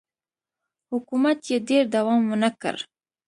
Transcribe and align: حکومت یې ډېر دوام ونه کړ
حکومت 0.91 1.39
یې 1.51 1.57
ډېر 1.69 1.83
دوام 1.95 2.21
ونه 2.29 2.49
کړ 2.61 2.75